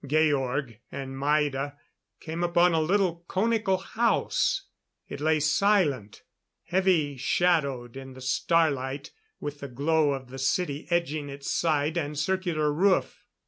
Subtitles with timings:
[0.03, 1.77] Georg and Maida
[2.19, 4.63] came upon a little conical house;
[5.07, 6.23] it lay silent,
[6.63, 12.17] heavy shadowed in the starlight with the glow of the city edging its side and
[12.17, 13.27] circular roof.